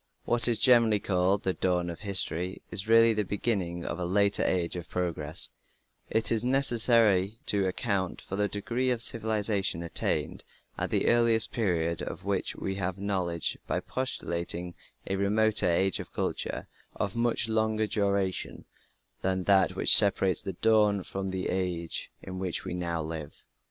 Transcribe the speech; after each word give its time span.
What 0.25 0.47
is 0.47 0.57
generally 0.57 0.99
called 0.99 1.43
the 1.43 1.53
"Dawn 1.53 1.87
of 1.91 1.99
History" 1.99 2.63
is 2.71 2.87
really 2.87 3.13
the 3.13 3.23
beginning 3.23 3.85
of 3.85 3.99
a 3.99 4.03
later 4.05 4.41
age 4.43 4.75
of 4.75 4.89
progress; 4.89 5.51
it 6.09 6.31
is 6.31 6.43
necessary 6.43 7.37
to 7.45 7.67
account 7.67 8.19
for 8.19 8.35
the 8.35 8.47
degree 8.47 8.89
of 8.89 9.03
civilization 9.03 9.83
attained 9.83 10.43
at 10.75 10.89
the 10.89 11.05
earliest 11.05 11.51
period 11.51 12.01
of 12.01 12.25
which 12.25 12.55
we 12.55 12.73
have 12.77 12.97
knowledge 12.97 13.59
by 13.67 13.79
postulating 13.79 14.73
a 15.05 15.17
remoter 15.17 15.69
age 15.69 15.99
of 15.99 16.11
culture 16.11 16.67
of 16.95 17.15
much 17.15 17.47
longer 17.47 17.85
duration 17.85 18.65
than 19.21 19.43
that 19.43 19.75
which 19.75 19.95
separates 19.95 20.41
the 20.41 20.53
"Dawn" 20.53 21.03
from 21.03 21.29
the 21.29 21.47
age 21.49 22.09
in 22.23 22.39
which 22.39 22.65
we 22.65 22.73
now 22.73 23.03
live. 23.03 23.43